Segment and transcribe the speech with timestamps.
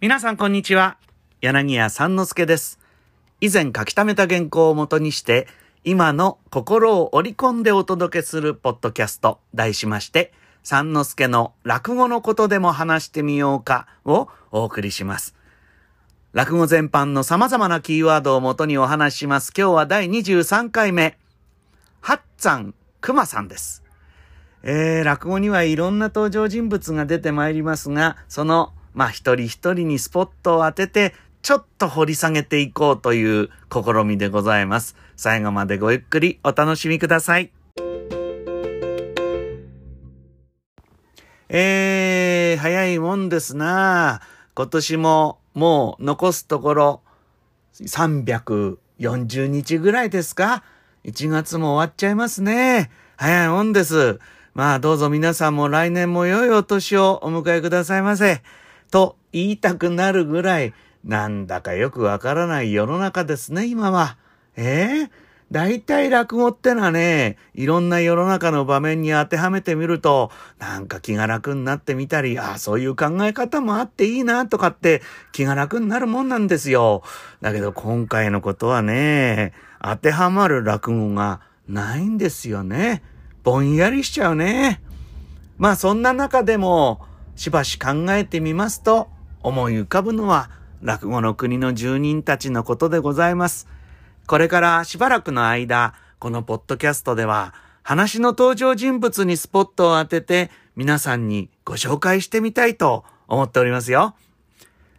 [0.00, 0.96] 皆さんこんにちは。
[1.40, 2.78] 柳家三之助です。
[3.40, 5.48] 以前書き溜めた原稿をもとにして、
[5.82, 10.32] 今の心を織り込んでお届けするポッドキャスト、題しまして、
[10.62, 15.34] 三之助の落語のことでも話してみようかをお送りします。
[16.32, 19.52] 落語全般の様々なキーワードをもとにお話しします。
[19.52, 21.18] 今日は第23回目、
[22.00, 23.82] 八山熊さんです。
[24.62, 34.96] えー、落語にはいろんな登場人物が出てまいりますが、その、まあ、一人一人にスポットを当てて、ちょっと掘り下げていこうという試みでございます。
[35.16, 37.50] 最後までごゆっくりお楽しみください。
[41.48, 44.20] えー、早いもんですな
[44.54, 47.00] 今年ももう残すところ
[47.80, 50.62] 340日ぐらいですか
[51.04, 52.90] ?1 月も終わっちゃいますね。
[53.16, 54.18] 早いもんです。
[54.52, 58.42] まあどうぞ皆さんも来年も良いお年をお迎えくださいませ。
[58.90, 64.16] と言いたくなるぐらい、なんだかよくわからない世の中ですね、今は。
[64.56, 75.00] ええ大体落語ってのはね、いろんな世の中の場面に当てはめてみると、なんか気が楽になってみたり、ああ、そういう考え方もあっていいなとかって
[75.32, 77.02] 気が楽になるもんなんですよ。
[77.40, 83.02] だけど今回のことはね、当てはまる落語がないんですよね。
[83.42, 84.82] ぼんやりしちゃうね。
[85.56, 87.07] まあそんな中でも、
[87.38, 89.08] しばし考えてみますと、
[89.44, 90.50] 思い浮かぶのは
[90.82, 93.68] 落語の国の住人たちのことでございます。
[94.26, 104.16] これからしばらくの間、このポッドキャストでは、話の登場人物にスポットを当てて、皆さんにご紹介してみたいと思っておりますよ。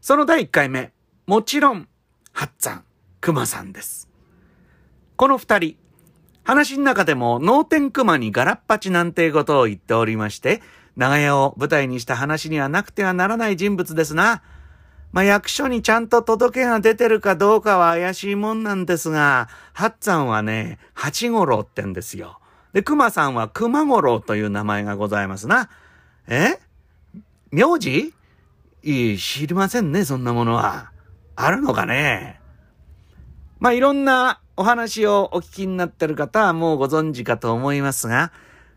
[0.00, 0.92] その第1回目、
[1.28, 1.86] もちろん、
[2.32, 2.82] ハッツァン、
[3.20, 4.08] クマさんです。
[5.14, 5.76] この二人、
[6.42, 10.60] 話の中でも、脳天熊にガラッパチなんてことを言っておりまして、
[10.96, 14.42] 長屋を舞台にした話にはなくてはならない人物ですな。
[15.12, 22.40] まあ、役所にちゃんと届けが出てるかどうかは怪しいもんなんですが、ハッツァンはね、八五郎ってんですよ。
[22.72, 25.70] で、熊さんは熊五郎という名前がございますな。
[26.26, 26.58] え？
[27.52, 28.12] 名字？
[28.82, 30.90] いい、知りませんね、そんなものは。
[31.36, 32.40] あるのかね？
[33.60, 38.32] まあ、いろんなお話をお聞きになってる方はもうご存知かと思いますが、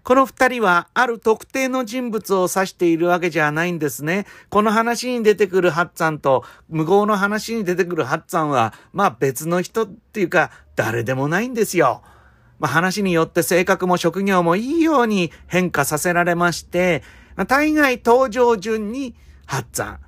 [0.07, 4.25] この二人はある特定の人物を指しているわけじゃないんですね。
[4.47, 12.03] この話に出てくるハッツァンと、向こうの話に出てくるハッツァンは、まあ別の人っていうか、誰でもないんですよ。
[12.57, 17.03] まあ話によって性格も職業もいいように変化させられまして、
[17.35, 19.13] ま、大概登場順に
[19.45, 19.99] ハッツァン。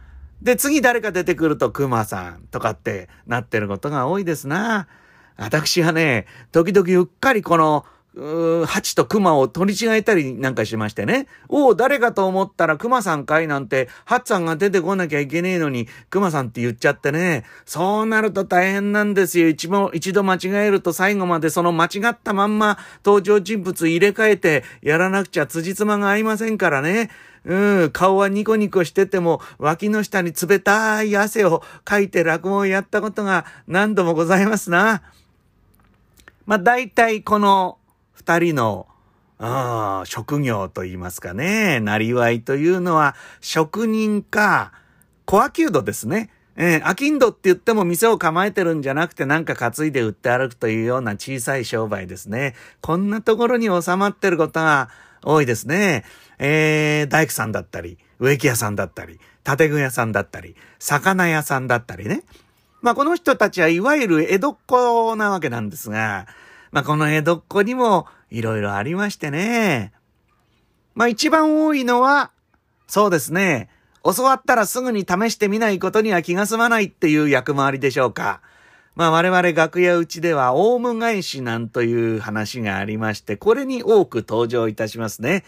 [0.41, 4.87] で、次誰か出てくるとクマさんとかってなってることが多いですな。
[5.35, 11.27] 私はね、時々うっかりこの、ハチとクマを取り違えたりなんかしましてね。
[11.47, 17.45] おお、誰かと思ったらクマさんかいなんて、ハッツァンが出てこなきゃいけねえのに、クマさんって言っちゃってね。
[17.65, 19.47] そうなると大変なんですよ。
[19.47, 27.11] 一度、一度間違えると最後までその間違ったまんま登場人物入れ替えてやらなくちゃ辻褄が合いませんからね。
[27.45, 35.03] うん、顔はニコニコしてても、脇の下に冷たい汗をかいて落語をやったことが何度もございますな。
[36.45, 37.78] まあ、大体この
[38.19, 38.85] 二人の、
[39.37, 44.73] あ職業と言いますかね、なりわいというのは、職人か、
[45.23, 46.29] コアキュードですね。
[46.57, 52.53] えー、アキンドって言っても店を構えてるんじゃなくてなんか担いで売って歩くというような小さい商売ですね。
[52.81, 54.89] こんなところに収まってることが
[55.23, 56.03] 多いですね。
[56.37, 62.23] えー、大工さんだったり、植木屋さんだったり、建具屋さんだったり、魚屋さんだったりね。
[62.81, 66.27] まあこの人たちはいわゆる江戸っ子なわけなんですが、
[66.71, 69.91] まあこの江戸っ子にもいろいろありましてね。
[70.95, 72.31] まあ一番多いのは、
[72.87, 73.69] そうですね、
[74.03, 78.41] 教わったらすぐに試してみないことには気が済まないっていう役回りでしょうか。
[78.95, 85.43] まあ我々楽屋うちではオウム返しなんという話がありまして、これに多く登場いたしますね。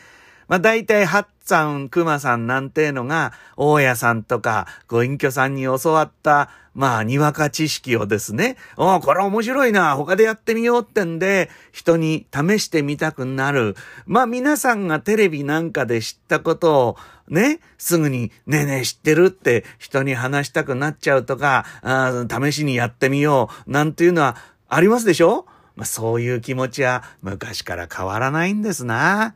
[0.47, 13.75] まあ大体、ハッツァン、クマさんなんていうのが、大家さんとか、ご隠居さんに教わった、まあ、にわか知識をですね、おこれ面白いな、他でやってみようってんで、人に試してみたくなる。
[14.05, 16.97] まあ皆さんがテレビなんかで知ったことを、
[17.27, 24.37] ね、すぐに、ねえねえ知ってるって人に話したくなっちゃうとか、あ試しにやってみよう、なんていうのは
[24.69, 25.45] ありますでしょ？
[25.75, 29.35] まあそういう気持ちは昔から変わらないんですな。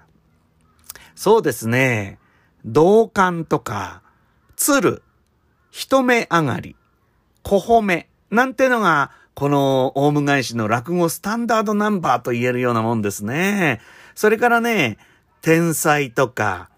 [1.16, 2.18] そうですね。
[2.64, 4.02] 同感とか、
[4.56, 5.04] 鶴、
[5.70, 6.76] 一目上がり、
[7.46, 13.82] 小褒め、なんてのが、このオウム返しの落語スタンダードナンバーと言えるようなもんですね。
[14.16, 14.98] それからね、
[15.42, 16.70] 天才とか、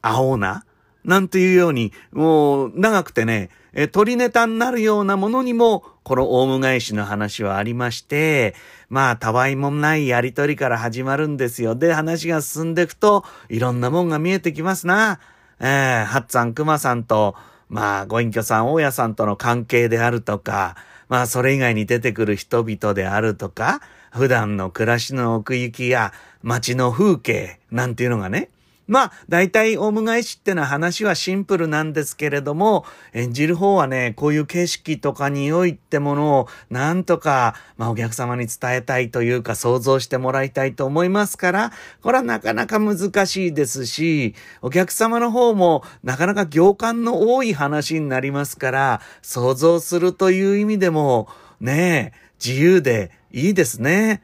[0.00, 0.64] 青な、
[1.04, 8.56] なんていうように、もう長くてね、え鳥ネタになるようなものにも、このオウム返しの話はありまして、
[8.88, 11.76] まあ、たわいもないやりとりから始まるんですよ。
[11.76, 15.20] で、話が進んでいくと、いろんなもんが見えてきますな。
[15.60, 17.36] えー、ハッツァン、クマさんと、
[17.72, 20.76] まあ、ご隠居さん、大家さんとの関係であるとか、
[21.08, 23.80] まあ、それ以外に出てくる人々であるとか、
[24.10, 28.50] 普段の暮らしの奥行きや街の風景なんていうのがね、
[28.88, 51.28] まあ、大体、オウム返しってのは話はシンプルなんですけれども、演じる方はね、こういう景色とか匂いってものを、なんとか、まあ、お客様に伝えたいというか、想像してもらいたいと思いますから、これはなかなか難しいですし、お客様の方も、なかなか行間の多い話になりますから、想像するという意味でも、
[51.60, 52.12] ね
[52.44, 54.22] 自由でいいですね。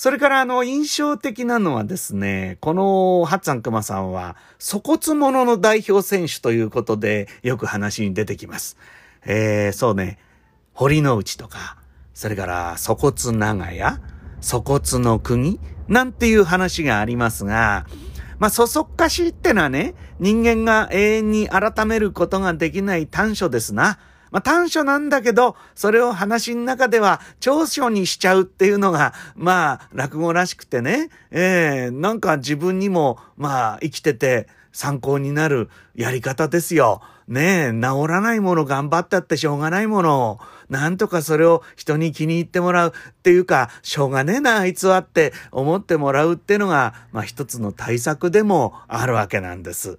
[0.00, 8.76] それからあの印象的なのはですね、このハッツァンクマさんは、粗骨者の代表選手ということでよく話に出てきます。
[9.26, 10.20] えー、そうね、
[10.72, 11.78] 堀之内とか、
[12.14, 13.98] それから粗骨長屋、
[14.40, 15.58] 粗骨の国
[15.88, 17.84] なんていう話がありますが、
[18.38, 23.98] まあ、そそっかしいってのはね、人間が永遠に改めることができない短所ですな。
[24.30, 37.00] まあ、短所なんだけど、それを話の中では長所にしちゃうっていうのが、まあ、落語らしくてね、ええー、なんか自分にも、まあ、生きてて参考になるやり方ですよ。
[37.28, 40.38] ねえ、治らないもの頑張ったってしょうがないものを、
[40.70, 49.98] なんとかそれを人に気に入ってもらうっていうか、しょうがねえな、あいつはって思ってもらうっていうのが、まあ一つの対策でもあるわけなんです。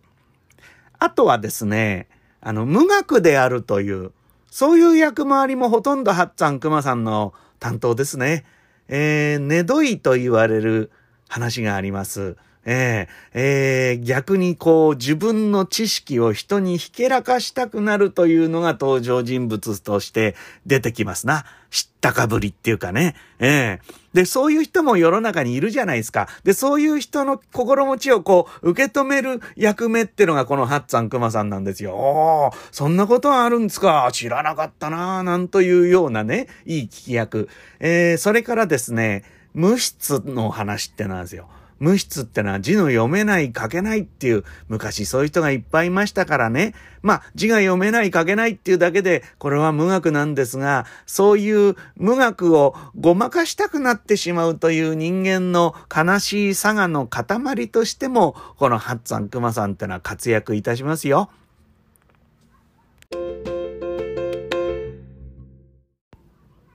[0.97, 2.07] あとはですね、
[2.41, 4.11] あの、無学であるという、
[4.51, 8.45] そういう役回りもほとんどハッツァンクマさんの担当ですね。
[8.87, 10.91] えー、ねどいと言われる
[11.27, 12.37] 話があります。
[12.65, 20.35] えー、えー、逆にこう自分の知識を人にひけらかしたくなるというのが登場人物として
[20.65, 21.45] 出てきますな。
[21.71, 23.15] 知ったかぶりっていうかね。
[23.39, 26.27] ええー、で、そういう人も世の中にいるじゃないですか。
[26.43, 31.95] で、そういう人の心持ちをこう、受け止める役目っていうのがこのハッツァンクマさんなんですよ。
[31.95, 37.49] お、そんなことはあるんですか知らなかったななんというようなね、いい聞き役。
[37.79, 39.23] えー、それからですね、
[39.53, 41.49] 無質の話ってなんですよ。
[41.79, 46.73] 無筆ってのは字の読めない書けないっていう、昔そういう人がいっぱいいましたからね。
[47.01, 61.29] まあ、字が読めない書けないっていうだけで、これは無学なんですが、そういう無学をごまかしたくなってしまうという人間の悲しい佐賀の塊としても、このハッツァンクマさんってのは活躍いたしますよ。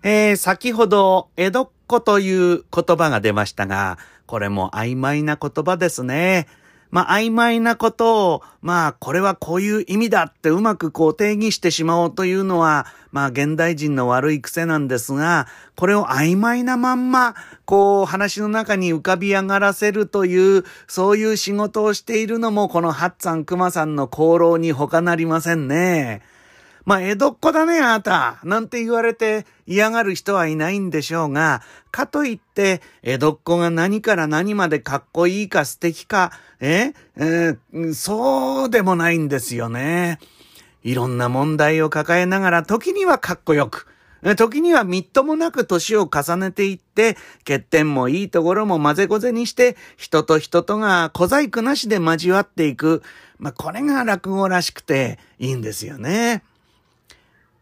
[0.07, 6.47] えー、先ほど、江戸っ子という言葉が出ましたが、これも曖昧な言葉ですね。
[6.95, 17.35] まあ、曖昧なことを、まあ、これはこういう意味だってうまくこう定義してしまおうというのは、まあ、現代人の悪い癖なんですが、これを曖昧なまんま、
[17.65, 26.23] こう、話の中に浮かび上がらせるという、そういう仕事をしているのも、このハッツァン・クマさんの功労に他なりませんね。
[26.85, 28.41] まあ、江戸っ子だね、あなた。
[28.45, 36.93] なんて言われて嫌がる人はいないんでしょうが、かといって、江戸っ子が何から何までかっこいいか素敵か、え？
[37.17, 40.19] えー、そうでもないんですよね。
[40.83, 43.87] いろんな問題を抱えながら、時にはかっこよく、
[44.37, 47.17] 時にはみっともなく年を重ねていって、
[47.47, 53.03] 欠点もいいところも混ぜこぜにして、人と人とが小細工なしで交わっていく。
[53.39, 56.43] まあ、これが落語らしくていいんですよね。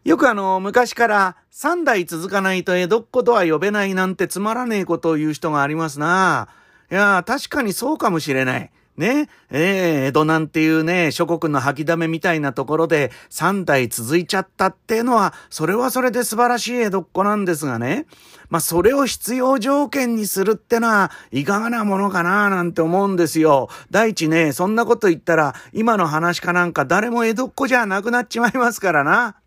[0.03, 6.49] よくあの、昔から三代続かないと江戸っ子とは呼べないなんてつまらねえことを言う人がありますな。
[6.91, 8.71] いや、確かにそうかもしれない。
[8.97, 9.29] ね。
[9.49, 18.05] ええー、江戸なんていうね、諸国の吐きだめみたいなところで三代続いちゃったっていうのは、それはそれで素晴らしい江戸っ子なんですがね。
[18.49, 23.69] まあ、それを必要条件にするってのは、いかがなものかななんて思うんですよ。
[23.89, 29.37] 第一ね、そんなこと言ったら、今の話かなんか誰も江戸っ子じゃなくなっちまいますからな。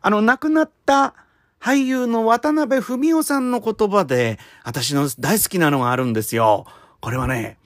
[0.00, 1.14] あの、亡くなった
[1.60, 6.66] 俳優の渡辺文夫さんの言葉で、私の大好きなのがあるんですよ。
[7.00, 7.58] これはね、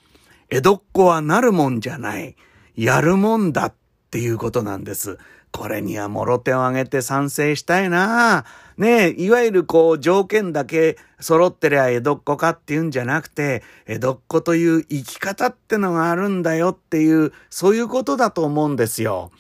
[0.50, 2.36] 江戸っ子はなるもんじゃない。
[2.76, 3.74] やるもんだっ
[4.10, 5.18] ていうことなんです。
[5.52, 8.46] これにはもろ手を挙げて賛成したいな
[8.78, 19.30] ねえ、いわゆるこう条件だけ揃ってりゃ江戸っ子かっていうんじゃなくて、江戸っ子という生き方ってのがあるんだよっていう、そういうことだと思うんですよ。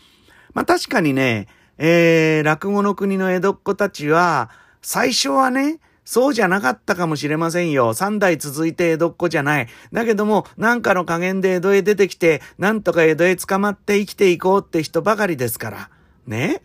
[0.52, 4.50] まあ確かにね、えー、落語の国の江戸っ子たちは、
[4.82, 7.94] 最初はね、そうじゃなかったかもしれませんよ。
[7.94, 9.68] 三代続いて江戸っ子じゃない。
[9.92, 15.90] だけども、なんかの加減で江戸へ出てきて、なんとか江戸へ捕まって生きていこうって人ばかりですから。
[16.26, 16.62] ね？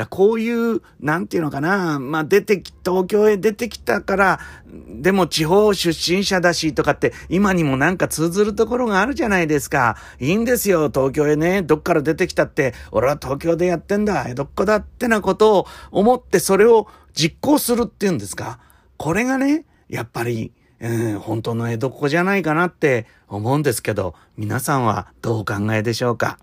[0.00, 4.40] だこういう、なんていうのかな、まあ、出てき、東京へ出てきたから、
[4.88, 9.98] でも地方出身者だしとかって、今にもなんか通ずるところがあるじゃないですか。
[10.18, 18.58] いいんですよ、東京へね、どっから出てきたって、俺は東京でやってんだ、江戸っ子だってなことを思って、それを実行するっていうんですか。
[18.96, 26.38] これがね、やっぱり、うん、本当の江戸っ子じゃないかなって思うんですけど、皆さんはどうお考えでしょうか。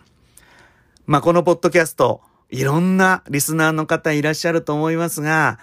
[1.08, 5.60] まあ、このポッドキャスト、いろんなリスナーの方いらっしゃると思いますが、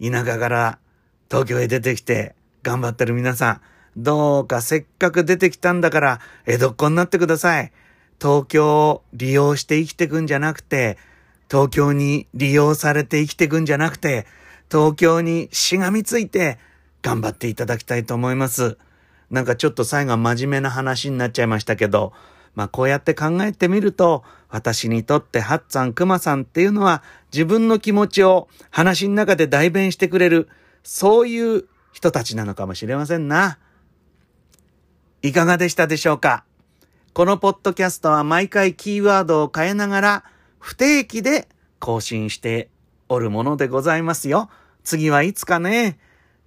[0.00, 0.78] 田舎から
[1.30, 3.60] 東京へ出てきて頑張ってる皆さん、
[3.96, 7.72] どうかせっかく出てきたんだから江戸っ子になってください。
[8.20, 10.98] 東京を利用して生きてくんじゃなくて、
[11.50, 14.26] 東京に利用されて生きてくんじゃなくて、
[14.70, 16.58] 東京にしがみついて
[17.02, 18.76] 頑張っていただきたいと思います。
[19.30, 22.12] なんかちょっと最後は真面目な話になっちゃいましたけど、
[22.58, 30.48] まあこうやって考えてみると、私にとってハッツァン、クマさんっていうのは自分の気持ちを話の中で代弁してくれる、
[30.82, 33.60] そういう人たちなのかもしれませんな。
[35.22, 36.42] いかがでしたでしょうか？
[37.14, 40.24] このポッドキャストは毎回キーワードを変えながら
[40.58, 41.46] 不定期で
[41.78, 42.70] 更新して
[43.08, 44.50] おるものでございますよ。
[44.82, 46.00] 次はいつかね。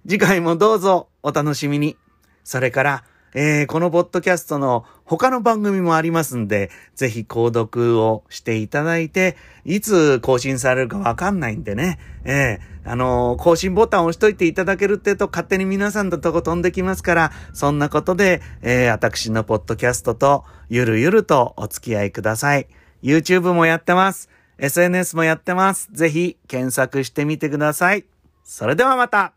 [0.06, 1.96] 次回もどうぞお楽しみに。
[2.44, 3.04] それから、
[3.34, 22.66] えー、このポッドキャストの他の番組もありますんで、ぜひ購読をしていただいて、いつ更新されるかわかんないんでね、えー、あのー、更新ボタンを押しといていただけるってと勝手に皆さんのとこ飛んできますから、そんなことで、えー、私のポッドキャストとゆるゆるとお付き合いください。
[23.02, 24.30] YouTube もやってます。
[24.56, 25.90] SNS もやってます。
[25.92, 28.06] ぜひ検索してみてください。
[28.44, 29.34] それではまた